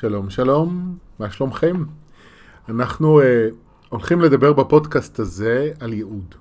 [0.00, 1.84] שלום, שלום, מה שלומכם?
[2.68, 3.24] אנחנו uh,
[3.88, 6.34] הולכים לדבר בפודקאסט הזה על ייעוד.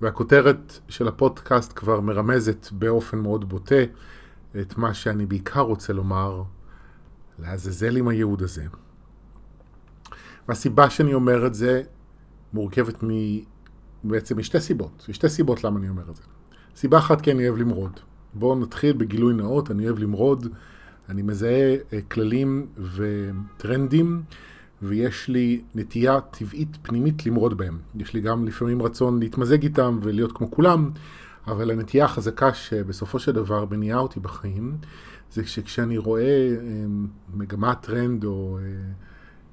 [0.00, 3.82] והכותרת של הפודקאסט כבר מרמזת באופן מאוד בוטה
[4.60, 6.42] את מה שאני בעיקר רוצה לומר,
[7.38, 8.64] לעזאזל עם הייעוד הזה.
[10.48, 11.82] והסיבה שאני אומר את זה
[12.52, 13.08] מורכבת מ...
[14.04, 15.06] בעצם משתי סיבות.
[15.08, 16.22] יש שתי סיבות למה אני אומר את זה.
[16.76, 18.00] סיבה אחת כי אני אוהב למרוד.
[18.34, 20.46] בואו נתחיל בגילוי נאות, אני אוהב למרוד.
[21.08, 24.22] אני מזהה אה, כללים וטרנדים,
[24.82, 27.78] ויש לי נטייה טבעית פנימית למרוד בהם.
[27.96, 30.90] יש לי גם לפעמים רצון להתמזג איתם ולהיות כמו כולם,
[31.46, 34.76] אבל הנטייה החזקה שבסופו של דבר מניעה אותי בחיים,
[35.32, 36.56] זה שכשאני רואה אה,
[37.34, 38.64] מגמה, טרנד או אה,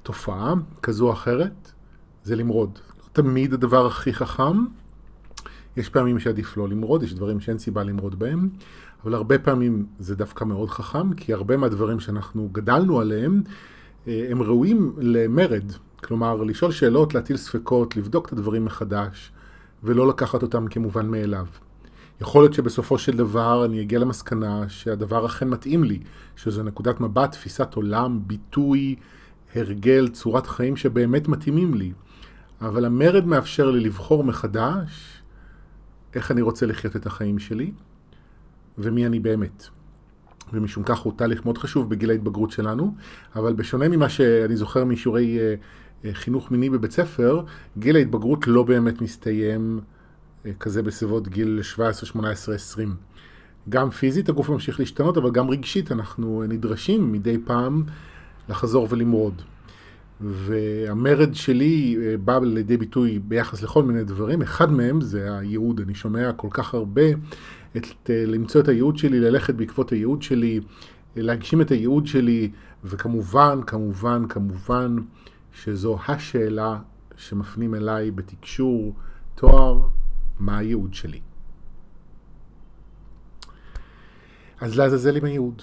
[0.04, 1.72] תופעה כזו או אחרת,
[2.24, 2.80] זה למרוד.
[3.00, 4.66] לא תמיד הדבר הכי חכם,
[5.78, 8.50] יש פעמים שעדיף לא למרוד, יש דברים שאין סיבה למרוד בהם,
[9.04, 13.42] אבל הרבה פעמים זה דווקא מאוד חכם, כי הרבה מהדברים שאנחנו גדלנו עליהם,
[14.08, 15.72] אה, הם ראויים למרד.
[16.04, 19.32] כלומר, לשאול שאלות, להטיל ספקות, לבדוק את הדברים מחדש,
[19.84, 21.46] ולא לקחת אותם כמובן מאליו.
[22.22, 26.00] יכול להיות שבסופו של דבר אני אגיע למסקנה שהדבר אכן מתאים לי,
[26.36, 28.96] שזו נקודת מבט, תפיסת עולם, ביטוי,
[29.56, 31.92] הרגל, צורת חיים שבאמת מתאימים לי.
[32.62, 35.21] אבל המרד מאפשר לי לבחור מחדש
[36.16, 37.72] איך אני רוצה לחיות את החיים שלי,
[38.78, 39.68] ומי אני באמת.
[40.54, 42.96] ומשום כך הוא תהליך מאוד חשוב בגיל ההתבגרות שלנו,
[43.36, 45.56] אבל בשונה ממה שאני זוכר משיעורי אה,
[46.06, 47.44] אה, חינוך מיני בבית ספר,
[47.78, 49.80] גיל ההתבגרות לא באמת מסתיים
[50.46, 52.96] אה, כזה בסביבות גיל 17, 18, 20.
[53.70, 57.84] גם פיזית הגוף ממשיך להשתנות, אבל גם רגשית אנחנו נדרשים מדי פעם
[58.50, 59.42] לחזור ולמרוד.
[60.22, 66.34] והמרד שלי בא לידי ביטוי ביחס לכל מיני דברים, אחד מהם זה הייעוד, אני שומע
[66.34, 67.02] כל כך הרבה
[67.78, 70.60] את, אה, למצוא את הייעוד שלי, ללכת בעקבות הייעוד שלי,
[71.16, 72.52] להגשים את הייעוד שלי,
[72.84, 74.96] וכמובן, כמובן, כמובן,
[75.54, 76.80] שזו השאלה
[77.18, 78.96] שמפנים אליי בתקשור
[79.36, 79.82] תואר,
[80.40, 81.20] מה הייעוד שלי.
[84.62, 85.62] אז לעזאזל עם הייעוד.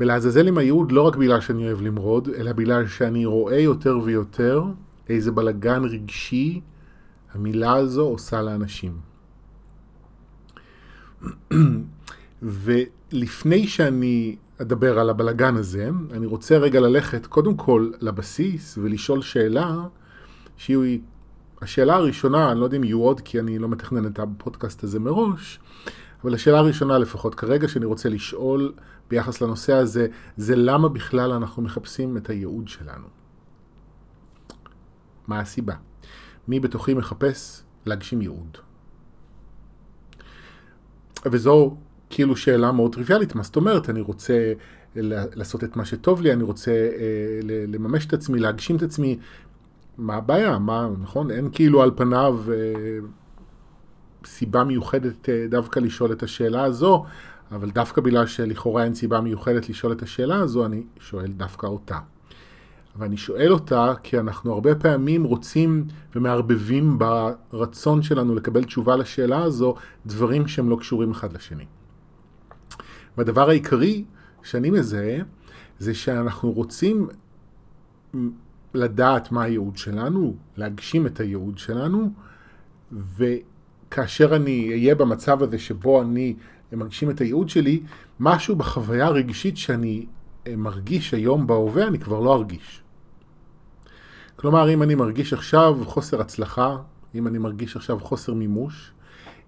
[0.00, 4.64] ולעזאזל עם הייעוד לא רק בגלל שאני אוהב למרוד, אלא בגלל שאני רואה יותר ויותר
[5.08, 6.60] איזה בלגן רגשי
[7.34, 8.92] המילה הזו עושה לאנשים.
[12.42, 19.76] ולפני שאני אדבר על הבלגן הזה, אני רוצה רגע ללכת קודם כל לבסיס ולשאול שאלה
[20.56, 21.00] שהיא
[21.62, 25.00] השאלה הראשונה, אני לא יודע אם יהיו עוד כי אני לא מתכנן את הפודקאסט הזה
[25.00, 25.60] מראש,
[26.22, 28.72] אבל השאלה הראשונה לפחות כרגע שאני רוצה לשאול
[29.10, 30.06] ביחס לנושא הזה,
[30.36, 33.06] זה למה בכלל אנחנו מחפשים את הייעוד שלנו.
[35.26, 35.74] מה הסיבה?
[36.48, 38.58] מי בתוכי מחפש להגשים ייעוד?
[41.26, 41.76] וזו
[42.10, 43.90] כאילו שאלה מאוד טריוויאלית, מה זאת אומרת?
[43.90, 44.52] אני רוצה
[45.34, 49.18] לעשות את מה שטוב לי, אני רוצה אה, לממש את עצמי, להגשים את עצמי.
[49.98, 50.58] מה הבעיה?
[50.58, 51.30] מה, נכון?
[51.30, 52.54] אין כאילו על פניו אה,
[54.26, 57.04] סיבה מיוחדת אה, דווקא לשאול את השאלה הזו,
[57.52, 61.98] אבל דווקא בגלל שלכאורה אין סיבה מיוחדת לשאול את השאלה הזו, אני שואל דווקא אותה.
[62.98, 65.84] ואני שואל אותה כי אנחנו הרבה פעמים רוצים
[66.14, 69.74] ומערבבים ברצון שלנו לקבל תשובה לשאלה הזו
[70.06, 71.64] דברים שהם לא קשורים אחד לשני.
[73.18, 74.04] והדבר העיקרי
[74.42, 75.18] שאני מזהה
[75.78, 77.08] זה שאנחנו רוצים
[78.74, 82.10] לדעת מה הייעוד שלנו, להגשים את הייעוד שלנו,
[83.88, 86.34] וכאשר אני אהיה במצב הזה שבו אני
[86.72, 87.80] מגשים את הייעוד שלי,
[88.20, 90.06] משהו בחוויה הרגשית שאני
[90.56, 92.82] מרגיש היום בהווה, אני כבר לא ארגיש.
[94.36, 96.76] כלומר, אם אני מרגיש עכשיו חוסר הצלחה,
[97.14, 98.92] אם אני מרגיש עכשיו חוסר מימוש,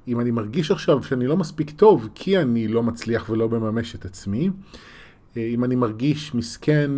[0.08, 4.04] אם אני מרגיש עכשיו שאני לא מספיק טוב כי אני לא מצליח ולא מממש את
[4.04, 4.50] עצמי,
[5.36, 6.90] אה, אם אני מרגיש מסכן,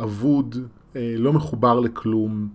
[0.00, 0.56] אבוד,
[0.96, 2.48] אה, לא מחובר לכלום,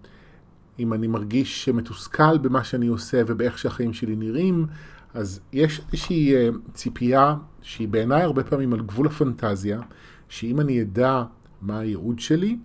[0.80, 4.68] אם אני מרגיש מתוסכל במה שאני עושה ובאיך שהחיים שלי נראים,
[5.14, 9.81] אז יש איזושהי אה, ציפייה שהיא בעיניי הרבה פעמים על גבול הפנטזיה,
[10.30, 11.24] שאם אני אדע
[11.62, 12.58] מה הייעוד שלי,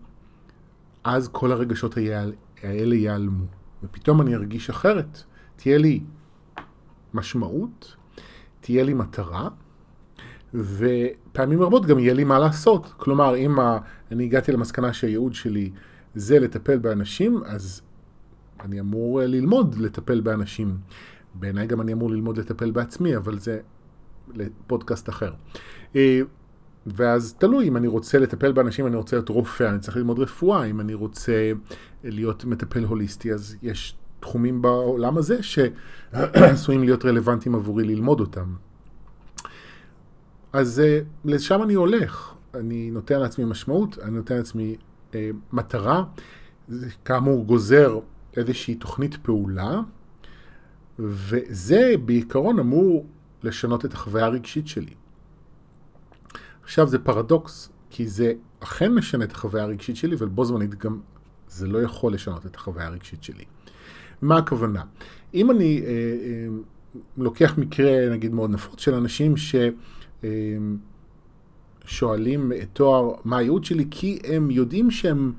[1.05, 1.97] אז כל הרגשות
[2.63, 3.45] האלה ייעלמו.
[3.83, 5.23] ופתאום אני ארגיש אחרת.
[5.57, 6.01] תהיה לי
[7.15, 7.97] משמעות,
[8.61, 9.49] תהיה לי מטרה,
[10.55, 12.93] ופעמים רבות גם יהיה לי מה לעשות.
[12.97, 13.57] כלומר, אם
[14.13, 15.71] אני הגעתי למסקנה שהייעוד שלי
[16.15, 17.83] זה לטפל באנשים, אז
[18.61, 20.77] אני אמור ללמוד לטפל באנשים.
[21.35, 23.61] בעיניי גם אני אמור ללמוד לטפל בעצמי, אבל זה
[24.35, 25.33] לפודקאסט אחר.
[25.97, 26.21] אה,
[26.87, 30.65] ואז תלוי, אם אני רוצה לטפל באנשים, אני רוצה להיות רופא, אני צריך ללמוד רפואה,
[30.65, 31.53] אם אני רוצה
[32.05, 38.55] להיות מטפל הוליסטי, אז יש תחומים בעולם הזה שעשויים להיות רלוונטיים עבורי ללמוד אותם.
[40.53, 42.35] אז אה, לשם אני הולך.
[42.55, 44.77] אני נותן לעצמי משמעות, אני נותן לעצמי
[45.15, 46.05] אה, מטרה,
[46.69, 47.99] זה כאמור גוזר
[48.39, 49.81] איזושהי תוכנית פעולה,
[50.99, 53.07] וזה בעיקרון אמור
[53.43, 54.95] לשנות את החוויה הרגשית שלי.
[56.63, 61.01] עכשיו זה פרדוקס, כי זה אכן משנה את החוויה הרגשית שלי, אבל בו זמנית גם
[61.49, 63.45] זה לא יכול לשנות את החוויה הרגשית שלי.
[64.23, 64.83] מה הכוונה?
[65.35, 66.49] אם אני אה, אה,
[67.17, 69.35] לוקח מקרה, נגיד, מאוד נפוץ של אנשים
[71.85, 75.33] ששואלים אה, תואר מה הייעוד שלי, כי הם יודעים שהם,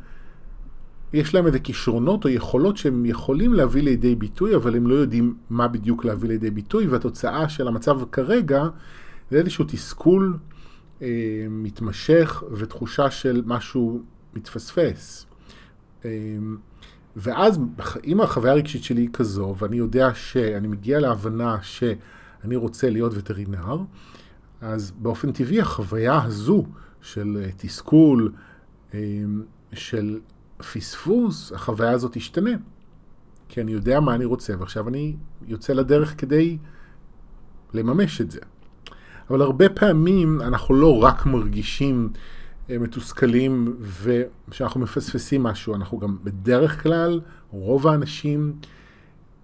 [1.14, 5.36] יש להם איזה כישרונות או יכולות שהם יכולים להביא לידי ביטוי, אבל הם לא יודעים
[5.50, 8.64] מה בדיוק להביא לידי ביטוי, והתוצאה של המצב כרגע
[9.32, 10.38] זה איזשהו תסכול
[11.02, 11.08] אה,
[11.50, 14.02] מתמשך ותחושה של משהו
[14.34, 15.26] מתפספס.
[16.06, 16.10] אה,
[17.16, 17.60] ואז
[18.06, 23.78] אם החוויה הרגשית שלי היא כזו, ואני יודע שאני מגיע להבנה שאני רוצה להיות וטרינר,
[24.62, 26.66] אז באופן טבעי החוויה הזו
[27.02, 28.32] של אה, תסכול,
[28.94, 29.00] אה,
[29.74, 30.20] של
[30.74, 32.52] פספוס, החוויה הזאת תשתנה.
[33.50, 35.16] כי אני יודע מה אני רוצה, ועכשיו אני
[35.48, 36.58] יוצא לדרך כדי
[37.74, 38.40] לממש את זה.
[39.30, 42.10] אבל הרבה פעמים אנחנו לא רק מרגישים
[42.70, 43.78] אה, מתוסכלים
[44.50, 47.22] ושאנחנו מפספסים משהו, אנחנו גם בדרך כלל,
[47.52, 48.54] רוב האנשים,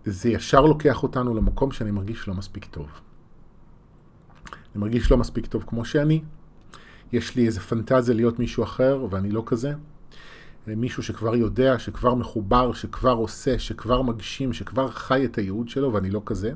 [0.06, 2.88] זה ישר לוקח אותנו למקום שאני מרגיש לא מספיק טוב.
[4.46, 6.22] אני מרגיש לא מספיק טוב כמו שאני,
[7.12, 9.74] יש לי איזה פנטזיה להיות מישהו אחר ואני לא כזה.
[10.68, 16.10] מישהו שכבר יודע, שכבר מחובר, שכבר עושה, שכבר מגשים, שכבר חי את הייעוד שלו ואני
[16.10, 16.52] לא כזה.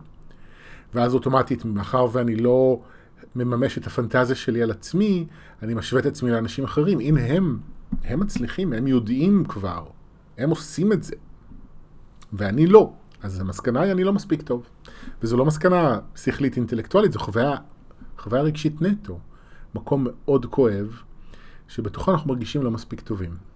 [0.94, 2.82] ואז אוטומטית, מאחר ואני לא
[3.36, 5.26] מממש את הפנטזיה שלי על עצמי,
[5.64, 7.00] אני משווה את עצמי לאנשים אחרים.
[7.00, 7.60] הנה הם,
[8.04, 9.86] הם מצליחים, הם יודעים כבר,
[10.38, 11.16] הם עושים את זה.
[12.34, 12.94] ואני לא.
[13.24, 14.70] אז המסקנה היא אני לא מספיק טוב.
[15.22, 17.56] וזו לא מסקנה שכלית אינטלקטואלית, זו חוויה,
[18.18, 19.20] חוויה רגשית נטו.
[19.76, 21.02] מקום מאוד כואב,
[21.68, 23.49] שבתוכו אנחנו מרגישים לא מספיק טובים.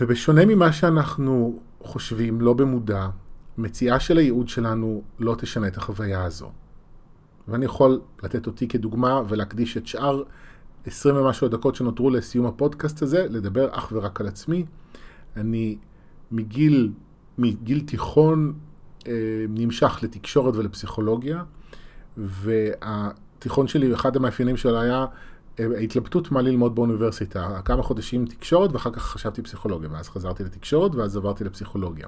[0.00, 3.08] ובשונה ממה שאנחנו חושבים, לא במודע,
[3.58, 6.50] מציאה של הייעוד שלנו לא תשנה את החוויה הזו.
[7.48, 10.22] ואני יכול לתת אותי כדוגמה ולהקדיש את שאר
[10.86, 14.64] 20 ומשהו הדקות שנותרו לסיום הפודקאסט הזה, לדבר אך ורק על עצמי.
[15.36, 15.76] אני
[16.32, 16.92] מגיל,
[17.38, 18.52] מגיל תיכון
[19.06, 19.12] אה,
[19.48, 21.44] נמשך לתקשורת ולפסיכולוגיה,
[22.16, 25.06] והתיכון שלי, אחד המאפיינים שלו היה
[25.76, 27.60] ההתלבטות מה ללמוד באוניברסיטה.
[27.64, 32.06] כמה חודשים תקשורת ואחר כך חשבתי פסיכולוגיה, ואז חזרתי לתקשורת ואז עברתי לפסיכולוגיה.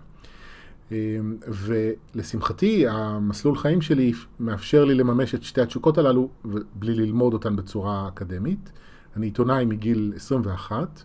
[0.93, 6.29] אמ, ולשמחתי, המסלול חיים שלי מאפשר לי לממש את שתי התשוקות הללו
[6.75, 8.73] בלי ללמוד אותן בצורה אקדמית.
[9.17, 11.03] אני עיתונאי מגיל 21,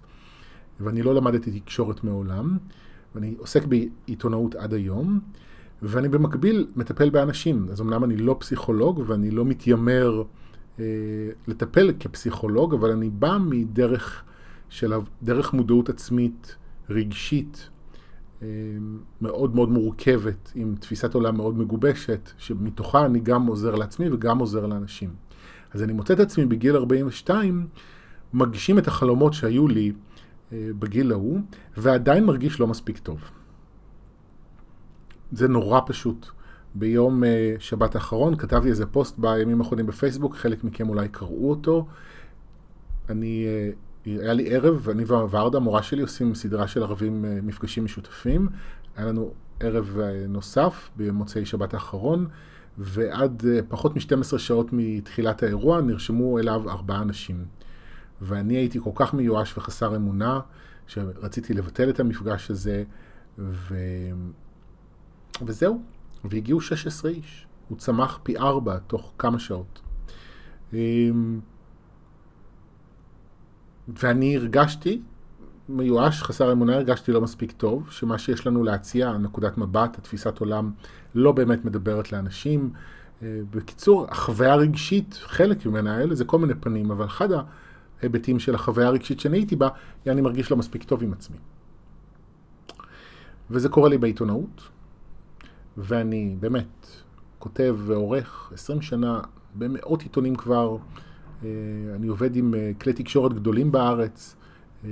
[0.80, 2.58] ואני לא למדתי תקשורת מעולם,
[3.16, 5.20] ואני עוסק בעיתונאות עד היום,
[5.82, 7.68] ואני במקביל מטפל באנשים.
[7.72, 10.24] אז אמנם אני לא פסיכולוג ואני לא מתיימר
[11.48, 14.24] לטפל כפסיכולוג, אבל אני בא מדרך
[14.70, 14.94] של
[15.24, 16.56] דרך מודעות עצמית,
[16.90, 17.70] רגשית,
[18.42, 18.48] אה,
[19.22, 24.66] מאוד מאוד מורכבת, עם תפיסת עולם מאוד מגובשת, שמתוכה אני גם עוזר לעצמי וגם עוזר
[24.66, 25.10] לאנשים.
[25.74, 27.68] אז אני מוצא את עצמי בגיל 42,
[28.34, 29.92] מגשים את החלומות שהיו לי
[30.52, 31.40] אה, בגיל ההוא,
[31.78, 33.32] ועדיין מרגיש לא מספיק טוב.
[35.32, 36.28] זה נורא פשוט.
[36.80, 41.86] ביום אה, שבת האחרון כתבתי איזה פוסט בימים האחרונים בפייסבוק, חלק מכם אולי קראו אותו.
[43.10, 43.48] אני
[44.16, 48.48] היה לי ערב, ואני וורדה, המורה שלי, עושים סדרה של ערבים אה, מפגשים משותפים.
[48.96, 52.28] היה לנו ערב אה, נוסף במוצאי שבת האחרון,
[52.78, 57.46] ועד אה, פחות מ-12 שעות מתחילת האירוע נרשמו אליו ארבעה אנשים.
[58.22, 60.40] ואני הייתי כל כך מיואש וחסר אמונה,
[60.88, 62.84] שרציתי לבטל את המפגש הזה,
[63.38, 63.76] ו...
[65.46, 65.82] וזהו.
[66.26, 67.48] והגיעו 16 איש.
[67.70, 69.82] הוא צמח פי ארבע תוך כמה שעות.
[70.74, 71.40] אמ,
[73.88, 75.02] ואני הרגשתי
[75.70, 80.72] מיואש, חסר אמונה, הרגשתי לא מספיק טוב, שמה שיש לנו להציע, נקודת מבט, התפיסת עולם,
[81.16, 82.70] לא באמת מדברת לאנשים.
[83.24, 87.30] אה, בקיצור, החוויה הרגשית, חלק ממנה האלה, זה כל מיני פנים, אבל אחד
[88.02, 89.70] ההיבטים של החוויה הרגשית שאני הייתי בה,
[90.06, 91.38] היא אני מרגיש לא מספיק טוב עם עצמי.
[93.52, 94.62] וזה קורה לי בעיתונאות,
[95.78, 96.88] ואני באמת
[97.40, 99.22] כותב ועורך 20 שנה
[99.56, 100.78] במאות עיתונים כבר,
[101.44, 101.50] אה,
[101.96, 104.36] אני עובד עם אה, כלי תקשורת גדולים בארץ,
[104.86, 104.90] אה,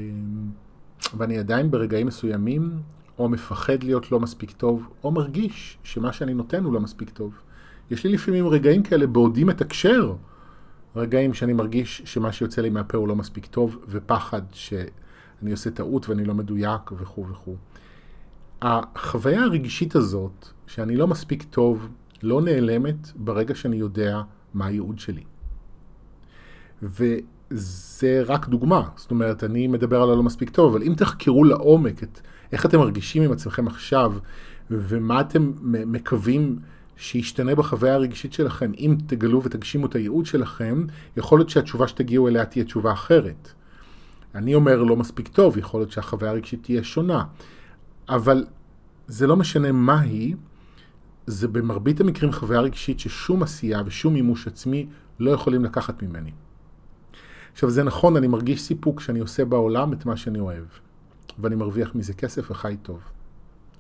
[1.18, 2.72] ואני עדיין ברגעים מסוימים
[3.20, 7.34] או מפחד להיות לא מספיק טוב, או מרגיש שמה שאני נותן הוא לא מספיק טוב.
[7.92, 10.14] יש לי לפעמים רגעים כאלה בעודי מתקשר,
[10.96, 16.10] רגעים שאני מרגיש שמה שיוצא לי מהפה הוא לא מספיק טוב, ופחד שאני עושה טעות
[16.10, 17.56] ואני לא מדויק וכו' וכו'.
[18.62, 21.88] החוויה הרגשית הזאת, שאני לא מספיק טוב,
[22.24, 24.22] לא נעלמת ברגע שאני יודע
[24.54, 25.24] מה הייעוד שלי.
[27.50, 28.90] זה רק דוגמה.
[28.96, 32.80] זאת אומרת, אני מדבר על הלא מספיק טוב, אבל אם תחקרו לעומק את איך אתם
[32.80, 34.14] מרגישים עם עצמכם עכשיו,
[34.70, 36.60] ומה אתם מקווים
[36.98, 40.86] שישתנה בחוויה הרגשית שלכם, אם תגלו ותגשימו את הייעוד שלכם,
[41.18, 43.52] יכול להיות שהתשובה שתגיעו אליה תהיה תשובה אחרת.
[44.36, 47.24] אני אומר לא מספיק טוב, יכול להיות שהחוויה הרגשית תהיה שונה.
[48.10, 48.46] אבל
[49.08, 50.36] זה לא משנה מה היא,
[51.28, 54.88] זה במרבית המקרים חוויה רגשית ששום עשייה ושום מימוש עצמי
[55.20, 56.32] לא יכולים לקחת ממני.
[57.54, 60.66] עכשיו זה נכון, אני מרגיש סיפוק שאני עושה בעולם את מה שאני אוהב,
[61.40, 63.00] ואני מרוויח מזה כסף וחי טוב.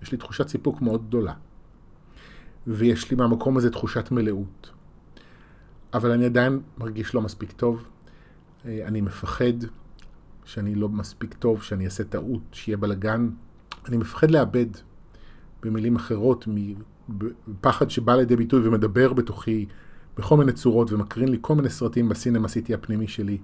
[0.01, 1.33] יש לי תחושת סיפוק מאוד גדולה,
[2.67, 4.71] ויש לי מהמקום הזה תחושת מלאות.
[5.93, 7.85] אבל אני עדיין מרגיש לא מספיק טוב,
[8.65, 9.53] אה, אני מפחד
[10.45, 13.29] שאני לא מספיק טוב, שאני אעשה טעות, שיהיה בלאגן.
[13.87, 14.65] אני מפחד לאבד,
[15.63, 16.47] במילים אחרות,
[17.47, 19.65] מפחד שבא לידי ביטוי ומדבר בתוכי
[20.17, 23.37] בכל מיני צורות ומקרין לי כל מיני סרטים בסינמה סיטי הפנימי שלי.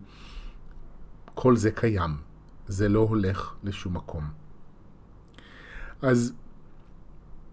[1.34, 2.12] כל זה קיים.
[2.68, 4.24] זה לא הולך לשום מקום.
[6.02, 6.34] אז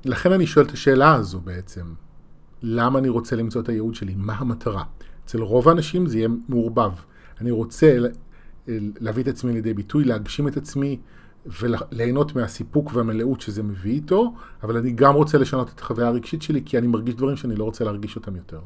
[0.04, 1.94] לכן אני שואל את השאלה הזו בעצם.
[2.62, 4.14] למה אני רוצה למצוא את הייעוד שלי?
[4.14, 4.84] מה המטרה?
[5.24, 6.92] אצל רוב האנשים זה יהיה מעורבב.
[7.40, 7.98] אני רוצה
[9.00, 11.00] להביא את עצמי לידי ביטוי, להגשים את עצמי
[11.60, 16.62] וליהנות מהסיפוק והמלאות שזה מביא איתו, אבל אני גם רוצה לשנות את החוויה הרגשית שלי,
[16.64, 18.60] כי אני מרגיש דברים שאני לא רוצה להרגיש אותם יותר.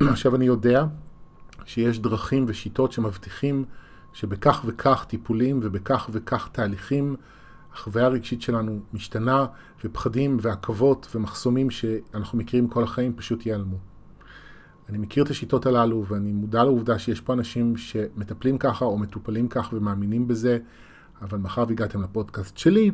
[0.12, 0.84] עכשיו אני יודע
[1.64, 3.64] שיש דרכים ושיטות שמבטיחים
[4.12, 7.16] שבכך וכך טיפולים ובכך וכך תהליכים
[7.72, 9.46] החוויה הרגשית שלנו משתנה
[9.84, 13.76] ופחדים ועכבות ומחסומים שאנחנו מכירים כל החיים פשוט ייעלמו.
[14.88, 19.48] אני מכיר את השיטות הללו ואני מודע לעובדה שיש פה אנשים שמטפלים ככה או מטופלים
[19.48, 20.58] כך ומאמינים בזה,
[21.22, 22.90] אבל מאחר והגעתם לפודקאסט שלי,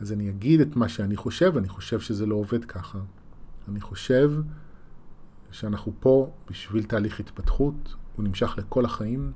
[0.00, 2.98] אז אני אגיד את מה שאני חושב, אני חושב שזה לא עובד ככה.
[3.68, 4.32] אני חושב
[5.50, 9.32] שאנחנו פה בשביל תהליך התפתחות, הוא נמשך לכל החיים,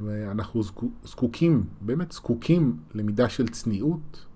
[0.00, 0.62] ואנחנו
[1.04, 4.26] זקוקים, באמת זקוקים למידה של צניעות.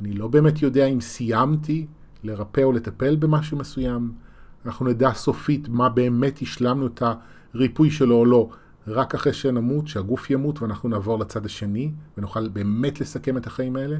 [0.00, 1.86] אני לא באמת יודע אם סיימתי
[2.22, 4.12] לרפא או לטפל במשהו מסוים.
[4.66, 7.02] אנחנו נדע סופית מה באמת השלמנו את
[7.54, 8.50] הריפוי שלו או לא,
[8.88, 13.96] רק אחרי שנמות, שהגוף ימות ואנחנו נעבור לצד השני, ונוכל באמת לסכם את החיים האלה.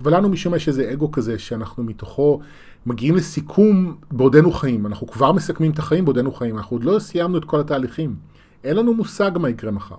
[0.00, 2.40] אבל לנו משום יש איזה אגו כזה שאנחנו מתוכו
[2.86, 4.86] מגיעים לסיכום בעודנו חיים.
[4.86, 8.16] אנחנו כבר מסכמים את החיים בעודנו חיים, אנחנו עוד לא סיימנו את כל התהליכים.
[8.64, 9.96] אין לנו מושג מה יקרה מחר.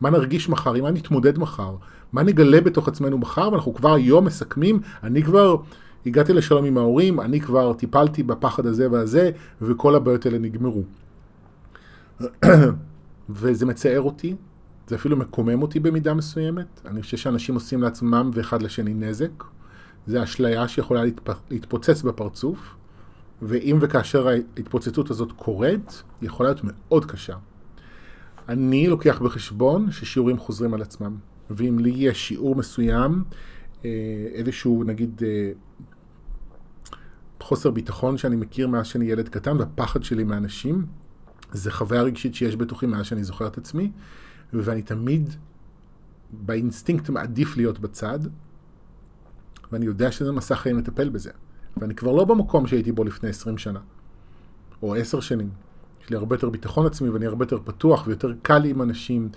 [0.00, 1.76] מה נרגיש מחר, עם מה נתמודד מחר,
[2.12, 5.56] מה נגלה בתוך עצמנו מחר, ואנחנו כבר היום מסכמים, אני כבר
[6.06, 9.30] הגעתי לשלום עם ההורים, אני כבר טיפלתי בפחד הזה והזה,
[9.62, 10.82] וכל הבעיות האלה נגמרו.
[13.28, 14.36] וזה מצער אותי,
[14.86, 16.80] זה אפילו מקומם אותי במידה מסוימת.
[16.86, 19.44] אני חושב שאנשים עושים לעצמם ואחד לשני נזק.
[20.06, 21.28] זה אשליה שיכולה להתפ...
[21.50, 22.74] להתפוצץ בפרצוף,
[23.42, 27.36] ואם וכאשר ההתפוצצות הזאת קורית, היא יכולה להיות מאוד קשה.
[28.48, 31.16] אני לוקח בחשבון ששיעורים חוזרים על עצמם,
[31.50, 33.24] ואם לי יש שיעור מסוים,
[33.84, 33.90] אה,
[34.32, 35.50] איזשהו נגיד אה,
[37.40, 40.86] חוסר ביטחון שאני מכיר מאז שאני ילד קטן, והפחד שלי מאנשים,
[41.54, 43.90] זה חוויה רגשית שיש בתוכי מאז שאני זוכר את עצמי,
[44.52, 45.30] ואני תמיד
[46.32, 48.18] באינסטינקט מעדיף להיות בצד,
[49.72, 51.30] ואני יודע שזה מסע חיים לטפל בזה.
[51.76, 53.80] ואני כבר לא במקום שהייתי בו לפני 20 שנה,
[54.82, 55.50] או 10 שנים.
[56.04, 59.28] יש לי הרבה יותר ביטחון עצמי ואני הרבה יותר פתוח ויותר קל לי עם אנשים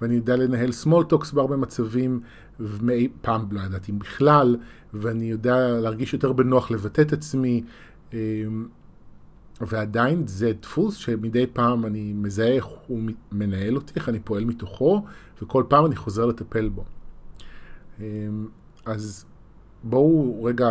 [0.00, 2.20] ואני יודע לנהל small talks בהרבה מצבים
[2.60, 4.56] ומאי פעם לא ידעתי בכלל
[4.94, 7.62] ואני יודע להרגיש יותר בנוח לבטא את עצמי
[8.12, 8.18] אמ,
[9.60, 13.00] ועדיין זה דפוס שמדי פעם אני מזהה איך הוא
[13.32, 15.04] מנהל אותי, איך אני פועל מתוכו
[15.42, 16.84] וכל פעם אני חוזר לטפל בו.
[18.00, 18.04] אמ,
[18.86, 19.24] אז
[19.84, 20.68] בואו רגע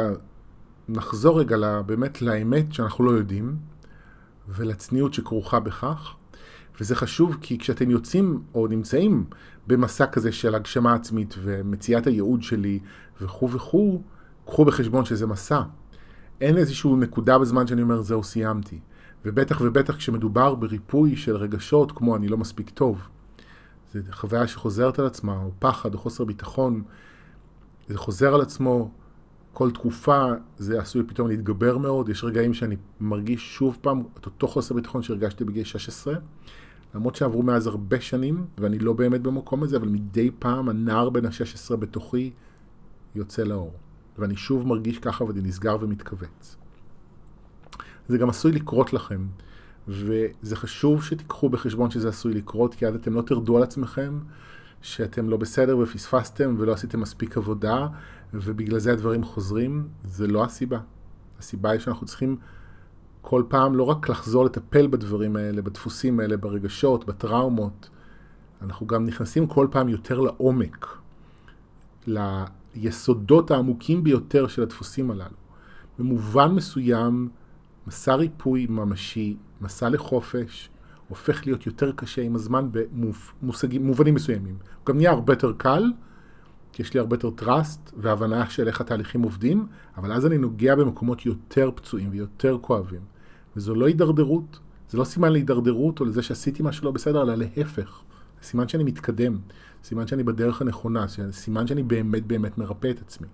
[0.89, 3.57] נחזור רגע באמת לאמת שאנחנו לא יודעים
[4.47, 6.15] ולצניעות שכרוכה בכך.
[6.79, 9.25] וזה חשוב כי כשאתם יוצאים או נמצאים
[9.67, 12.79] במסע כזה של הגשמה עצמית ומציאת הייעוד שלי
[13.21, 14.01] וכו' וכו',
[14.45, 15.61] קחו בחשבון שזה מסע.
[16.41, 18.79] אין איזושהי נקודה בזמן שאני אומר זהו סיימתי.
[19.25, 23.01] ובטח ובטח כשמדובר בריפוי של רגשות כמו אני לא מספיק טוב.
[23.93, 26.83] זו חוויה שחוזרת על עצמה, או פחד, או חוסר ביטחון.
[27.87, 28.91] זה חוזר על עצמו
[29.53, 30.25] כל תקופה
[30.57, 35.01] זה עשוי פתאום להתגבר מאוד, יש רגעים שאני מרגיש שוב פעם את אותו חוסר ביטחון
[35.01, 36.15] שהרגשתי בגיל 16,
[36.95, 41.25] למרות שעברו מאז הרבה שנים, ואני לא באמת במקום הזה, אבל מדי פעם הנער בן
[41.25, 42.31] ה-16 בתוכי
[43.15, 43.73] יוצא לאור.
[44.17, 46.55] ואני שוב מרגיש ככה ואני נסגר ומתכווץ.
[48.07, 49.25] זה גם עשוי לקרות לכם,
[49.87, 54.19] וזה חשוב שתיקחו בחשבון שזה עשוי לקרות, כי אז אתם לא תרדו על עצמכם,
[54.81, 57.87] שאתם לא בסדר ופספסתם ולא עשיתם מספיק עבודה,
[58.33, 60.79] ובגלל זה הדברים חוזרים, זה לא הסיבה.
[61.39, 62.37] הסיבה היא שאנחנו צריכים
[63.21, 67.89] כל פעם לא רק לחזור לטפל בדברים האלה, בדפוסים האלה, ברגשות, בטראומות,
[68.61, 70.87] אנחנו גם נכנסים כל פעם יותר לעומק,
[72.75, 75.35] ליסודות העמוקים ביותר של הדפוסים הללו.
[75.99, 77.29] במובן מסוים,
[77.87, 80.69] מסע ריפוי ממשי, מסע לחופש,
[81.09, 82.69] הופך להיות יותר קשה עם הזמן
[83.41, 84.55] במובנים מסוימים.
[84.79, 85.91] הוא גם נהיה הרבה יותר קל,
[86.71, 89.67] כי יש לי הרבה יותר trust והבנה של איך התהליכים עובדים,
[89.97, 93.01] אבל אז אני נוגע במקומות יותר פצועים ויותר כואבים.
[93.55, 98.01] וזו לא הידרדרות, זה לא סימן להידרדרות או לזה שעשיתי משהו לא בסדר, אלא להפך.
[98.43, 99.37] סימן שאני מתקדם,
[99.85, 103.27] סימן שאני בדרך הנכונה, סימן שאני באמת באמת מרפא את עצמי.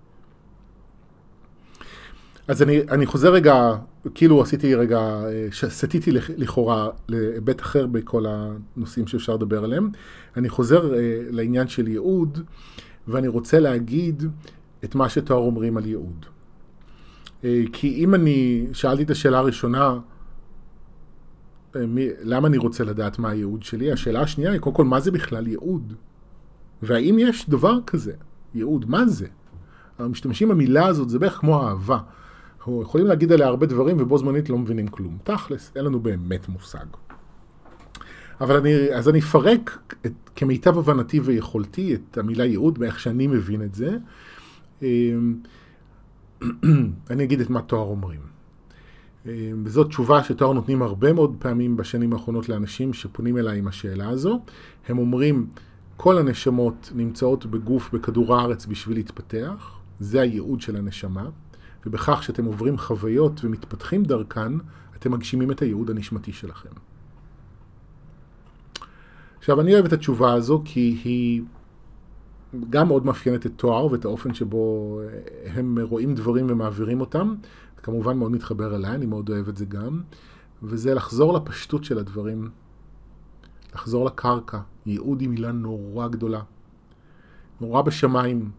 [2.48, 3.76] אז אני, אני חוזר רגע,
[4.14, 9.90] כאילו עשיתי רגע, סטיתי לכאורה להיבט אחר בכל הנושאים שאפשר לדבר עליהם.
[10.38, 12.40] אני חוזר אה, לעניין של ייעוד,
[13.08, 14.24] ואני רוצה להגיד
[14.84, 16.26] את מה שתואר אומרים על ייעוד.
[17.44, 20.00] אה, כי אם אני, שאלתי את השאלה הראשונה,
[21.76, 23.92] אה, מי, למה אני רוצה לדעת מה הייעוד שלי?
[23.92, 25.94] השאלה השנייה היא, קודם כל, מה זה בכלל ייעוד?
[26.82, 28.14] והאם יש דבר כזה,
[28.56, 28.90] ייעוד?
[28.90, 29.28] מה זה?
[30.00, 32.00] משתמשים במילה הזאת, זה בערך כמו אהבה.
[32.58, 35.18] אנחנו יכולים להגיד עליה הרבה דברים ובו זמנית לא מבינים כלום.
[35.24, 36.86] תכלס, אין לנו באמת מושג.
[38.42, 43.64] אבל אני, אז אני אפרק את, כמיטב הבנתי ויכולתי את המילה ייעוד מאיך שאני מבין
[43.64, 43.98] את זה.
[44.82, 45.36] אמ,
[47.10, 48.20] אני אגיד את מה תואר אומרים.
[49.26, 49.32] אמ,
[49.64, 54.42] וזאת תשובה שתואר נותנים הרבה מאוד פעמים בשנים האחרונות לאנשים שפונים אליי עם השאלה הזו.
[54.88, 55.48] הם אומרים,
[56.04, 61.30] כל הנשמות נמצאות בגוף בכדור הארץ בשביל להתפתח, זה הייעוד של הנשמה.
[61.86, 64.54] ובכך שאתם עוברים חוויות ומתפתחים דרכן,
[64.96, 66.70] אתם מגשימים את הייעוד הנשמתי שלכם.
[69.38, 71.42] עכשיו, אני אוהב את התשובה הזו כי היא
[72.70, 75.00] גם מאוד מאפיינת את תואר ואת האופן שבו
[75.46, 77.36] הם רואים דברים ומעבירים אותם.
[77.84, 80.02] כמובן מאוד מתחבר אליי, אני מאוד אוהב את זה גם.
[80.64, 82.50] וזה לחזור לפשטות של הדברים,
[83.76, 84.60] לחזור לקרקע.
[84.86, 86.42] ייעוד היא מילה נורא גדולה.
[87.62, 88.52] נורא בשמיים.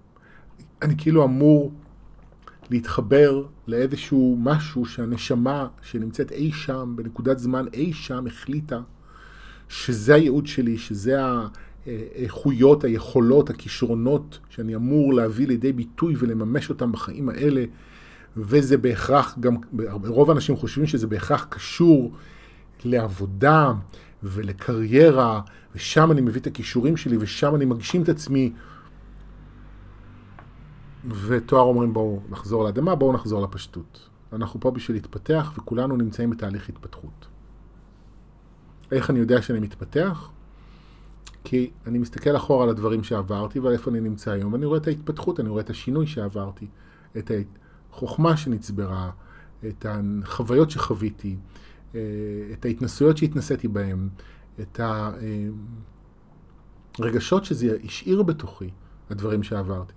[0.82, 1.72] אני כאילו אמור
[2.70, 8.80] להתחבר לאיזשהו משהו שהנשמה שנמצאת אי שם, בנקודת זמן אי שם, החליטה
[9.68, 11.20] שזה הייעוד שלי, שזה
[11.86, 17.64] האיכויות, היכולות, הכישרונות שאני אמור להביא לידי ביטוי ולממש אותם בחיים האלה,
[18.36, 19.56] וזה בהכרח, גם
[20.04, 22.12] רוב האנשים חושבים שזה בהכרח קשור
[22.84, 23.72] לעבודה
[24.22, 25.40] ולקריירה,
[25.74, 28.52] ושם אני מביא את הכישורים שלי ושם אני מגשים את עצמי.
[31.08, 34.08] ותואר אומרים בואו נחזור לאדמה, בואו נחזור לפשטות.
[34.32, 37.26] אנחנו פה בשביל להתפתח וכולנו נמצאים בתהליך התפתחות.
[38.92, 40.30] איך אני יודע שאני מתפתח?
[41.44, 44.86] כי אני מסתכל אחורה על הדברים שעברתי ועל איפה אני נמצא היום, ואני רואה את
[44.86, 46.66] ההתפתחות, אני רואה את השינוי שעברתי,
[47.18, 47.30] את
[47.92, 49.10] החוכמה שנצברה,
[49.68, 51.36] את החוויות שחוויתי,
[52.52, 54.08] את ההתנסויות שהתנסיתי בהן,
[54.60, 54.80] את
[56.98, 58.70] הרגשות שזה השאיר בתוכי,
[59.10, 59.94] הדברים שעברתי.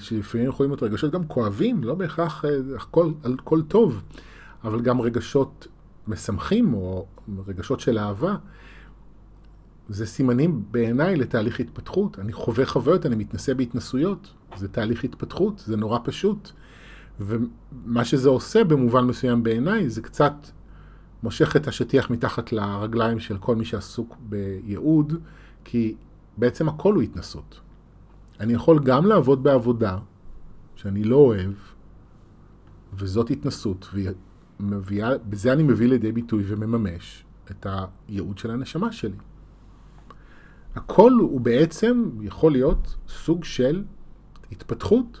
[0.00, 4.02] שלפעמים יכולים להיות רגשות גם כואבים, לא בהכרח אה, הכל, הכל טוב,
[4.64, 5.66] אבל גם רגשות
[6.08, 7.06] משמחים או
[7.46, 8.36] רגשות של אהבה.
[9.88, 12.18] זה סימנים בעיניי לתהליך התפתחות.
[12.18, 14.34] אני חווה חוויות, אני מתנסה בהתנסויות.
[14.56, 16.50] זה תהליך התפתחות, זה נורא פשוט.
[17.20, 20.32] ומה שזה עושה במובן מסוים בעיניי, זה קצת
[21.22, 25.14] מושך את השטיח מתחת לרגליים של כל מי שעסוק בייעוד,
[25.64, 25.94] כי
[26.36, 27.60] בעצם הכל הוא התנסות.
[28.40, 29.98] אני יכול גם לעבוד בעבודה
[30.74, 31.52] שאני לא אוהב,
[32.94, 33.88] וזאת התנסות,
[34.60, 37.66] ובזה אני מביא לידי ביטוי ומממש את
[38.08, 39.16] הייעוד של הנשמה שלי.
[40.74, 43.84] הכל הוא בעצם יכול להיות סוג של
[44.52, 45.20] התפתחות.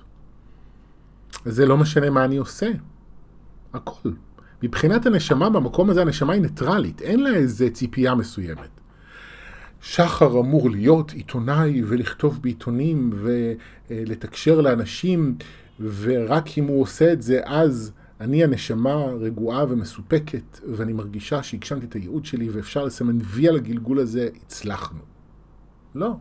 [1.44, 2.70] זה לא משנה מה אני עושה.
[3.72, 4.10] הכל.
[4.62, 8.68] מבחינת הנשמה, במקום הזה הנשמה היא ניטרלית, אין לה איזה ציפייה מסוימת.
[9.82, 13.10] שחר אמור להיות עיתונאי ולכתוב בעיתונים
[13.90, 15.34] ולתקשר לאנשים,
[15.80, 21.94] ורק אם הוא עושה את זה אז אני הנשמה רגועה ומסופקת, ואני מרגישה שהגשמתי את
[21.94, 25.00] הייעוד שלי ואפשר לסמן וי על הגלגול הזה, הצלחנו.
[25.94, 26.16] לא.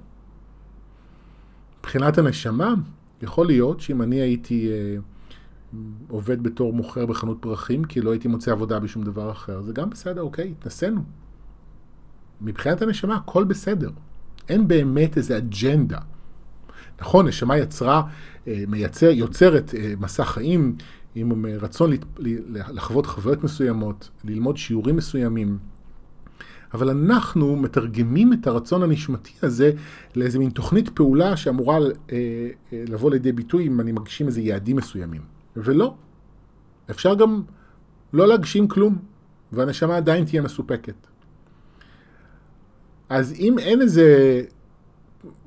[1.80, 2.74] מבחינת הנשמה,
[3.22, 4.98] יכול להיות שאם אני הייתי אה,
[6.08, 9.90] עובד בתור מוכר בחנות פרחים, כי לא הייתי מוצא עבודה בשום דבר אחר, זה גם
[9.90, 11.02] בסדר, אוקיי, התנסינו.
[12.42, 13.90] מבחינת הנשמה הכל בסדר.
[14.50, 16.00] אין באמת איזה אג'נדה.
[17.02, 18.04] נכון, נשמה יצרה,
[18.48, 20.76] אה, מייצר, יוצרת אה, מסע חיים
[21.16, 21.92] עם רצון
[22.50, 25.58] לחוות חוויות מסוימות, ללמוד שיעורים מסוימים.
[26.74, 29.72] אבל אנחנו מתרגמים את הרצון הנשמתי הזה
[30.16, 31.78] לאיזה מין תוכנית פעולה שאמורה
[32.12, 35.39] אה, לבוא לידי ביטוי אם אני מגשים איזה יעדים מסוימים.
[35.56, 35.96] ולא.
[36.92, 37.44] אפשר גם
[38.14, 39.00] לא להגשים כלום,
[39.52, 41.08] והנשמה עדיין תהיה מסופקת.
[43.10, 44.42] אז אם אין איזה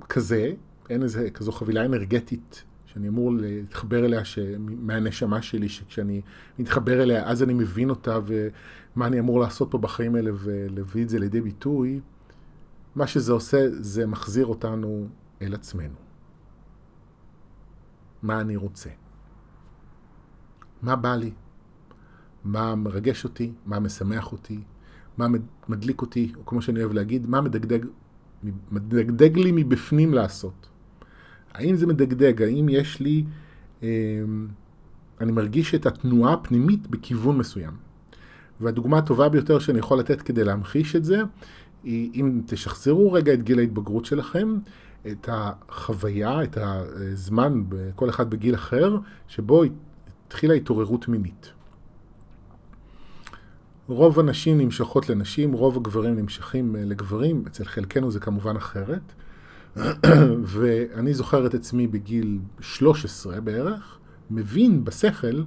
[0.08, 0.52] כזה,
[0.90, 4.38] אין איזה כזו חבילה אנרגטית שאני אמור להתחבר אליה ש...
[4.58, 6.20] מהנשמה שלי, שכשאני
[6.58, 11.08] מתחבר אליה אז אני מבין אותה ומה אני אמור לעשות פה בחיים האלה ולהביא את
[11.08, 12.00] זה לידי ביטוי,
[12.94, 15.06] מה שזה עושה זה מחזיר אותנו
[15.42, 15.94] אל עצמנו.
[18.22, 18.90] מה אני רוצה?
[20.82, 21.30] מה בא לי?
[22.44, 23.52] מה מרגש אותי?
[23.66, 24.60] מה משמח אותי?
[25.18, 25.26] מה
[25.68, 26.32] מדליק אותי?
[26.36, 27.84] או כמו שאני אוהב להגיד, מה מדגדג,
[28.70, 30.68] מדגדג לי מבפנים לעשות?
[31.52, 32.42] האם זה מדגדג?
[32.42, 33.24] האם יש לי...
[33.82, 33.88] אה,
[35.20, 37.72] אני מרגיש את התנועה הפנימית בכיוון מסוים.
[38.60, 41.20] והדוגמה הטובה ביותר שאני יכול לתת כדי להמחיש את זה,
[41.84, 44.58] היא אם תשחזרו רגע את גיל ההתבגרות שלכם,
[45.06, 47.62] את החוויה, את הזמן,
[47.94, 49.62] כל אחד בגיל אחר, שבו
[50.32, 51.52] התחילה התעוררות מינית.
[53.88, 59.12] רוב הנשים נמשכות לנשים, רוב הגברים נמשכים לגברים, אצל חלקנו זה כמובן אחרת.
[60.52, 63.98] ואני זוכר את עצמי בגיל 13 בערך,
[64.30, 65.42] מבין בשכל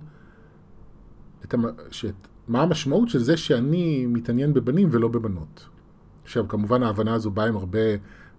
[1.46, 1.66] את המ...
[1.92, 2.28] שאת...
[2.48, 5.66] מה המשמעות של זה שאני מתעניין בבנים ולא בבנות.
[6.24, 7.80] עכשיו, כמובן ההבנה הזו באה עם הרבה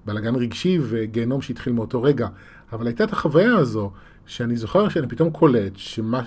[0.04, 2.28] בלאגן רגשי וגיהנום שהתחיל מאותו רגע,
[2.72, 3.92] אבל הייתה את החוויה הזו,
[4.26, 6.22] שאני זוכר שאני פתאום קולט שמה...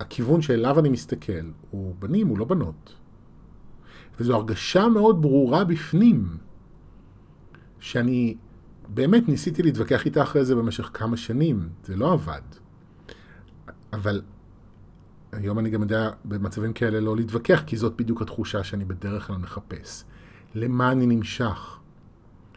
[0.00, 2.94] הכיוון שאליו אני מסתכל הוא בנים, הוא לא בנות.
[4.20, 6.36] וזו הרגשה מאוד ברורה בפנים.
[7.80, 8.36] שאני
[8.88, 12.40] באמת ניסיתי להתווכח איתה אחרי זה במשך כמה שנים, זה לא עבד.
[13.92, 14.22] אבל
[15.32, 19.36] היום אני גם יודע במצבים כאלה לא להתווכח, כי זאת בדיוק התחושה שאני בדרך כלל
[19.36, 20.04] מחפש.
[20.54, 21.78] למה אני נמשך?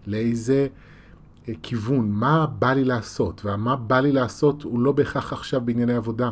[0.07, 0.67] לאיזה
[1.61, 2.11] כיוון?
[2.11, 3.41] מה בא לי לעשות?
[3.45, 6.31] ומה בא לי לעשות הוא לא בהכרח עכשיו בענייני עבודה.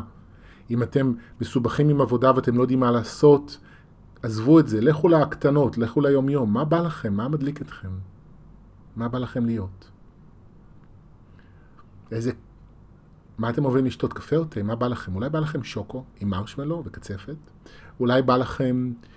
[0.70, 3.58] אם אתם מסובכים עם עבודה ואתם לא יודעים מה לעשות,
[4.22, 6.52] עזבו את זה, לכו לקטנות, לכו ליומיום.
[6.52, 7.14] מה בא לכם?
[7.14, 7.88] מה מדליק אתכם?
[8.96, 9.90] מה בא לכם להיות?
[12.12, 12.32] איזה...
[13.38, 14.62] מה אתם אוהבים לשתות קפה או תה?
[14.62, 15.14] מה בא לכם?
[15.14, 17.36] אולי בא לכם שוקו עם מרשמלו וקצפת?
[18.00, 19.09] אולי בא לכם אה,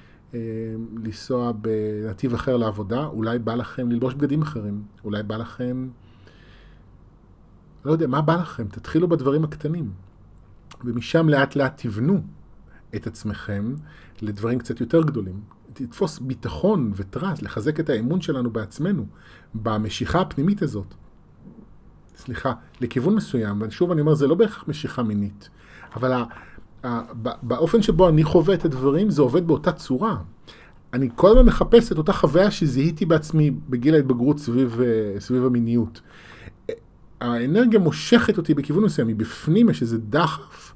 [1.03, 3.05] לנסוע בנתיב אחר לעבודה?
[3.05, 4.83] אולי בא לכם ללבוש בגדים אחרים?
[5.03, 5.89] אולי בא לכם...
[7.85, 8.67] לא יודע, מה בא לכם?
[8.67, 9.91] תתחילו בדברים הקטנים.
[10.83, 12.21] ומשם לאט לאט תבנו
[12.95, 13.75] את עצמכם
[14.21, 15.41] לדברים קצת יותר גדולים.
[15.73, 19.05] תתפוס ביטחון וטראס, לחזק את האמון שלנו בעצמנו,
[19.53, 20.93] במשיכה הפנימית הזאת.
[22.15, 25.49] סליחה, לכיוון מסוים, ושוב אני אומר, זה לא בהכרח משיכה מינית,
[25.95, 26.23] אבל ה,
[27.41, 30.17] באופן שבו אני חווה את הדברים, זה עובד באותה צורה.
[30.93, 36.01] אני כל הזמן מחפש את אותה חוויה שזיהיתי בעצמי בגיל ההתבגרות סביב, אה, סביב המיניות.
[37.21, 40.73] האנרגיה מושכת אותי בכיוון מסוים, מבפנים יש איזה דחף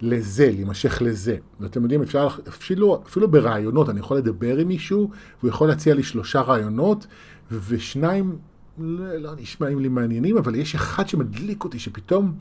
[0.00, 1.36] לזה, להימשך לזה.
[1.60, 6.02] ואתם יודעים, אפשר, אפילו, אפילו ברעיונות, אני יכול לדבר עם מישהו, והוא יכול להציע לי
[6.02, 7.06] שלושה רעיונות,
[7.50, 8.38] ושניים
[8.78, 12.34] לא, לא נשמעים לי מעניינים, אבל יש אחד שמדליק אותי, שפתאום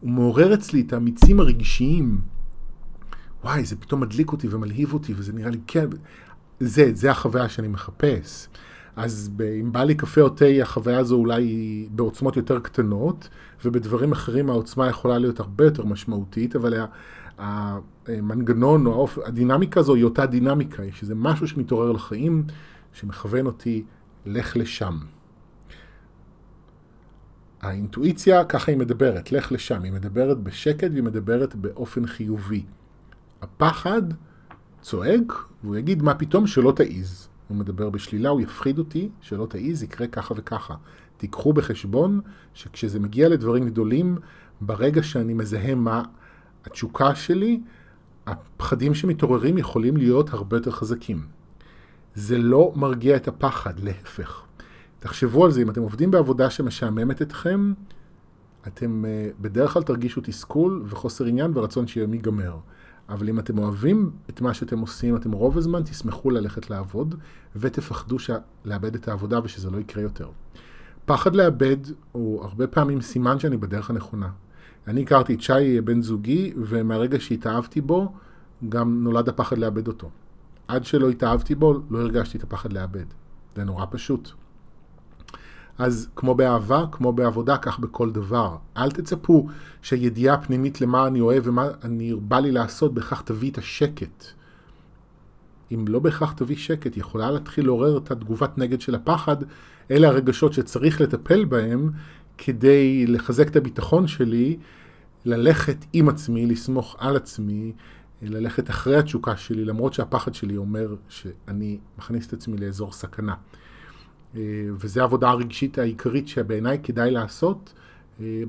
[0.00, 2.33] הוא מעורר אצלי את המיצים הרגשיים.
[3.44, 5.86] וואי, זה פתאום מדליק אותי ומלהיב אותי, וזה נראה לי, כן,
[6.60, 8.48] זה, זה החוויה שאני מחפש.
[8.96, 9.30] אז
[9.60, 13.28] אם בא לי קפה או תה, החוויה הזו אולי היא בעוצמות יותר קטנות,
[13.64, 16.74] ובדברים אחרים העוצמה יכולה להיות הרבה יותר משמעותית, אבל
[17.38, 22.44] המנגנון או הדינמיקה הזו היא אותה דינמיקה, שזה משהו שמתעורר לחיים,
[22.92, 23.84] שמכוון אותי,
[24.26, 24.98] לך לשם.
[27.62, 29.82] האינטואיציה, ככה היא מדברת, לך לשם.
[29.82, 32.64] היא מדברת בשקט והיא מדברת באופן חיובי.
[33.44, 34.02] הפחד
[34.82, 35.32] צועק,
[35.64, 37.28] והוא יגיד, מה פתאום שלא תעיז.
[37.48, 40.74] הוא מדבר בשלילה, הוא יפחיד אותי, שלא תעיז, יקרה ככה וככה.
[41.16, 42.20] תיקחו בחשבון
[42.54, 44.18] שכשזה מגיע לדברים גדולים,
[44.60, 46.02] ברגע שאני מזהה מה
[46.64, 47.60] התשוקה שלי,
[48.26, 51.26] הפחדים שמתעוררים יכולים להיות הרבה יותר חזקים.
[52.14, 54.42] זה לא מרגיע את הפחד, להפך.
[54.98, 57.72] תחשבו על זה, אם אתם עובדים בעבודה שמשעממת אתכם,
[58.66, 62.56] אתם uh, בדרך כלל תרגישו תסכול וחוסר עניין ורצון שיום ייגמר.
[63.08, 67.14] אבל אם אתם אוהבים את מה שאתם עושים, אתם רוב הזמן תשמחו ללכת לעבוד
[67.56, 68.30] ותפחדו ש...
[68.64, 70.28] לאבד את העבודה ושזה לא יקרה יותר.
[71.04, 71.76] פחד לאבד
[72.12, 74.30] הוא הרבה פעמים סימן שאני בדרך הנכונה.
[74.86, 78.12] אני הכרתי את שי בן זוגי, ומהרגע שהתאהבתי בו,
[78.68, 80.10] גם נולד הפחד לאבד אותו.
[80.68, 83.04] עד שלא התאהבתי בו, לא הרגשתי את הפחד לאבד.
[83.56, 84.32] זה נורא פשוט.
[85.78, 88.56] אז כמו באהבה, כמו בעבודה, כך בכל דבר.
[88.76, 89.48] אל תצפו
[89.82, 94.24] שהידיעה הפנימית למה אני אוהב ומה אני בא לי לעשות, בכך תביא את השקט.
[95.74, 99.36] אם לא בהכרח תביא שקט, יכולה להתחיל לעורר את התגובת נגד של הפחד,
[99.90, 101.90] אלה הרגשות שצריך לטפל בהם
[102.38, 104.56] כדי לחזק את הביטחון שלי,
[105.24, 107.72] ללכת עם עצמי, לסמוך על עצמי,
[108.22, 113.34] ללכת אחרי התשוקה שלי, למרות שהפחד שלי אומר שאני מכניס את עצמי לאזור סכנה.
[114.80, 117.72] וזו העבודה הרגשית העיקרית שבעיניי כדאי לעשות.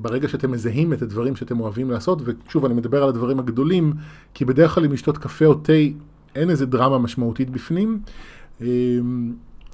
[0.02, 3.94] ברגע שאתם מזהים את הדברים שאתם אוהבים לעשות, ושוב, אני מדבר על הדברים הגדולים,
[4.34, 5.74] כי בדרך כלל אם לשתות קפה או תה,
[6.36, 8.02] אין איזה דרמה משמעותית בפנים.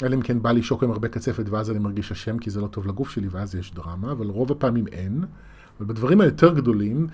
[0.04, 2.62] אלא אם כן בא לי שוק עם הרבה קצפת ואז אני מרגיש אשם כי זה
[2.62, 5.24] לא טוב לגוף שלי ואז יש דרמה, אבל רוב הפעמים אין.
[5.80, 7.08] אבל בדברים היותר גדולים,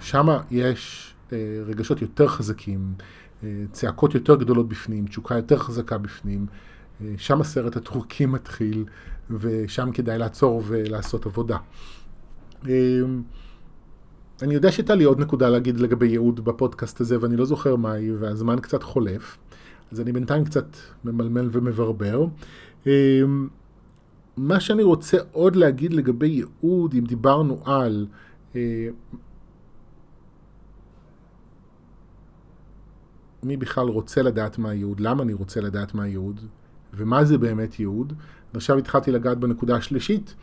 [0.00, 1.14] שם יש
[1.66, 2.94] רגשות יותר חזקים,
[3.72, 6.46] צעקות יותר גדולות בפנים, תשוקה יותר חזקה בפנים.
[7.16, 8.84] שם הסרט הטורקי מתחיל,
[9.30, 11.56] ושם כדאי לעצור ולעשות עבודה.
[14.42, 17.92] אני יודע שהייתה לי עוד נקודה להגיד לגבי ייעוד בפודקאסט הזה, ואני לא זוכר מה
[17.92, 19.38] היא, והזמן קצת חולף.
[19.92, 22.26] אז אני בינתיים קצת ממלמל ומברבר.
[24.36, 28.06] מה שאני רוצה עוד להגיד לגבי ייעוד, אם דיברנו על...
[33.42, 36.40] מי בכלל רוצה לדעת מה הייעוד, למה אני רוצה לדעת מה הייעוד,
[36.94, 38.12] ומה זה באמת ייעוד.
[38.54, 40.34] ועכשיו התחלתי לגעת בנקודה השלישית,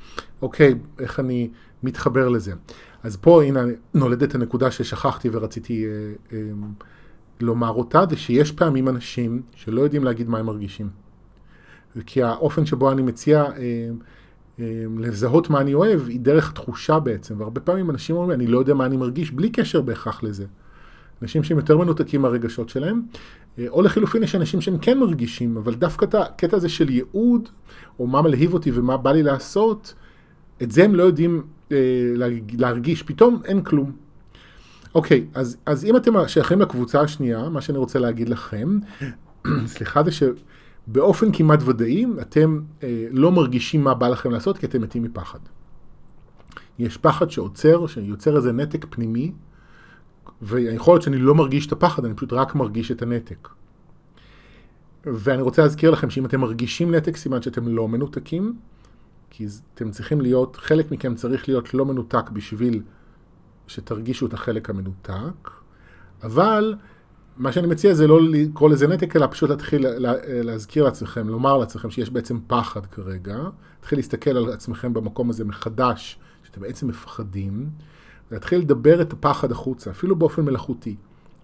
[0.42, 1.50] אוקיי, איך אני
[1.84, 2.54] מתחבר לזה.
[3.04, 5.90] אז פה, הנה, נולדת הנקודה ששכחתי ורציתי אה,
[6.34, 6.52] אה,
[7.42, 10.90] לומר אותה, זה שיש פעמים אנשים שלא יודעים להגיד מה הם מרגישים.
[12.06, 13.90] כי האופן שבו אני מציע אה,
[14.60, 18.60] אה, לזהות מה אני אוהב, היא דרך תחושה בעצם, והרבה פעמים אנשים אומרים, אני לא
[18.60, 20.46] יודע מה אני מרגיש, בלי קשר בהכרח לזה.
[21.22, 23.02] אנשים שהם יותר מנותקים מהרגשות שלהם,
[23.68, 27.50] או לחילופין יש אנשים שהם כן מרגישים, אבל דווקא את הקטע הזה של ייעוד,
[28.00, 29.94] או מה מלהיב אותי ומה בא לי לעשות,
[30.64, 31.78] את זה הם לא יודעים אה,
[32.58, 33.92] להרגיש, פתאום אין כלום.
[34.96, 38.78] אוקיי, אז, אז אם אתם שייכים לקבוצה השנייה, מה שאני רוצה להגיד לכם,
[39.66, 44.82] סליחה, זה שבאופן כמעט ודאי, אתם אה, לא מרגישים מה בא לכם לעשות, כי אתם
[44.82, 45.40] מתים מפחד.
[46.80, 49.32] יש פחד שעוצר, שיוצר איזה נתק פנימי,
[50.44, 53.50] ויכול להיות שאני לא מרגיש את הפחד, אני פשוט רק מרגיש את הנתק.
[55.06, 58.56] ואני רוצה להזכיר לכם שאם אתם מרגישים נתק, סימן שאתם לא מנותקים,
[59.30, 62.82] כי אתם צריכים להיות, חלק מכם צריך להיות לא מנותק בשביל
[63.68, 65.50] שתרגישו את החלק המנותק,
[66.24, 66.76] אבל
[67.38, 69.86] מה שאני מציע זה לא לקרוא לזה נתק, אלא פשוט להתחיל
[70.44, 73.38] להזכיר לעצמכם, לומר לעצמכם שיש בעצם פחד כרגע,
[73.76, 77.70] להתחיל להסתכל על עצמכם במקום הזה מחדש, שאתם בעצם מפחדים,
[78.34, 80.96] להתחיל לדבר את הפחד החוצה, אפילו באופן מלאכותי.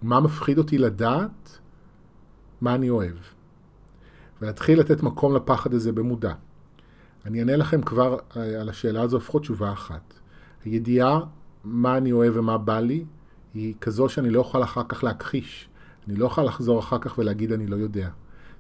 [0.02, 1.60] מה מפחיד אותי לדעת?
[2.62, 3.16] מה אני אוהב.
[4.42, 6.34] ולהתחיל לתת מקום לפחד הזה במודע.
[7.26, 10.14] אני אענה לכם כבר אה, על השאלה הזו לפחות תשובה אחת.
[10.66, 11.20] הידיעה
[11.64, 13.06] מה אני אוהב ומה בא לי
[13.54, 15.70] היא כזו שאני לא אוכל אחר כך להכחיש.
[16.08, 18.10] אני לא אוכל לחזור אחר כך ולהגיד אני לא יודע.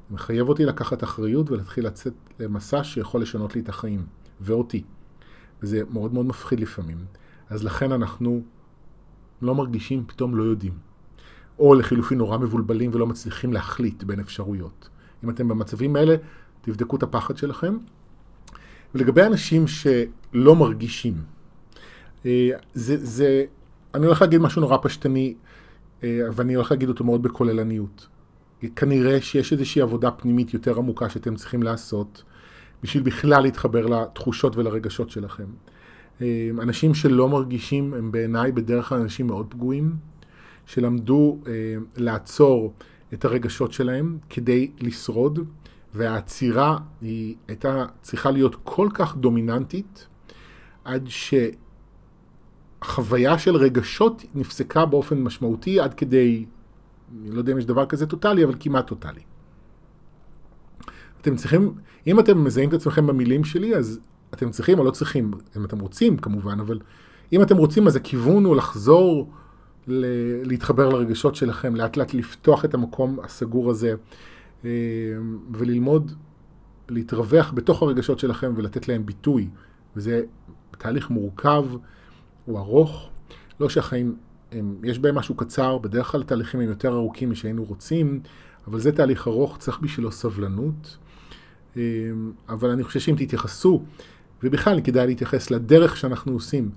[0.09, 4.05] זה מחייב אותי לקחת אחריות ולהתחיל לצאת למסע שיכול לשנות לי את החיים,
[4.41, 4.83] ואותי.
[5.61, 6.97] וזה מאוד מאוד מפחיד לפעמים.
[7.49, 8.41] אז לכן אנחנו
[9.41, 10.73] לא מרגישים, פתאום לא יודעים.
[11.59, 14.89] או לחילופין נורא מבולבלים ולא מצליחים להחליט בין אפשרויות.
[15.23, 16.15] אם אתם במצבים האלה,
[16.61, 17.77] תבדקו את הפחד שלכם.
[18.95, 21.13] ולגבי אנשים שלא מרגישים,
[22.25, 23.45] אה, זה, זה,
[23.93, 25.35] אני הולך להגיד משהו נורא פשטני,
[26.03, 28.07] אה, ואני הולך להגיד אותו מאוד בכוללניות.
[28.75, 32.23] כנראה שיש איזושהי עבודה פנימית יותר עמוקה שאתם צריכים לעשות
[32.83, 35.45] בשביל בכלל להתחבר לתחושות ולרגשות שלכם.
[36.21, 39.95] אה, אנשים שלא מרגישים הם בעיניי בדרך כלל אנשים מאוד פגועים,
[40.65, 41.51] שלמדו אה,
[41.97, 42.73] לעצור
[43.13, 45.39] את הרגשות שלהם כדי לשרוד,
[45.93, 50.07] והעצירה היא הייתה צריכה להיות כל כך דומיננטית,
[50.83, 51.09] עד
[52.81, 56.45] שהחוויה של רגשות נפסקה באופן משמעותי עד כדי,
[57.21, 59.21] אני לא יודע אם יש דבר כזה טוטאלי, אבל כמעט טוטאלי.
[61.21, 61.73] אתם צריכים,
[62.07, 63.99] אם אתם מזהים את עצמכם במילים שלי, אז
[64.33, 66.79] אתם צריכים או לא צריכים, אם אתם רוצים כמובן, אבל
[67.33, 69.31] אם אתם רוצים אז הכיוון הוא לחזור
[69.87, 73.93] ל- להתחבר לרגשות שלכם, לאט לאט לפתוח את המקום הסגור הזה
[74.65, 74.69] אה,
[75.51, 76.11] וללמוד
[76.89, 79.49] להתרווח בתוך הרגשות שלכם ולתת להם ביטוי.
[79.95, 80.21] וזה
[80.77, 81.65] תהליך מורכב,
[82.45, 83.09] הוא ארוך,
[83.59, 84.15] לא שהחיים,
[84.51, 88.19] הם, יש בהם משהו קצר, בדרך כלל תהליכים הם יותר ארוכים משהיינו רוצים,
[88.67, 90.97] אבל זה תהליך ארוך, צריך בשבילו סבלנות.
[91.77, 91.81] אה,
[92.49, 93.83] אבל אני חושב שאם תתייחסו
[94.43, 96.69] ובכלל כדאי להתייחס לדרך שאנחנו עושים,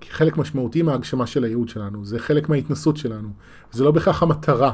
[0.00, 3.28] כי חלק משמעותי מההגשמה של הייעוד שלנו, זה חלק מההתנסות שלנו.
[3.72, 4.72] זה לא בהכרח המטרה,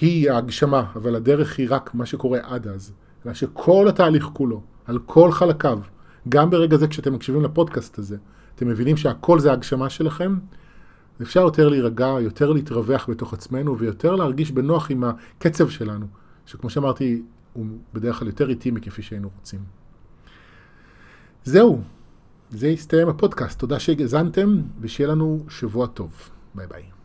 [0.00, 2.92] היא ההגשמה, אבל הדרך היא רק מה שקורה עד אז.
[3.26, 5.78] אלא שכל התהליך כולו, על כל חלקיו,
[6.28, 8.16] גם ברגע זה כשאתם מקשיבים לפודקאסט הזה,
[8.54, 10.38] אתם מבינים שהכל זה ההגשמה שלכם,
[11.22, 16.06] אפשר יותר להירגע, יותר להתרווח בתוך עצמנו ויותר להרגיש בנוח עם הקצב שלנו,
[16.46, 19.77] שכמו שאמרתי, הוא בדרך כלל יותר איטי מכפי שהיינו רוצים.
[21.48, 21.80] זהו,
[22.50, 23.58] זה הסתיים הפודקאסט.
[23.58, 26.10] תודה שהגזנתם, ושיהיה לנו שבוע טוב.
[26.54, 26.97] ביי ביי.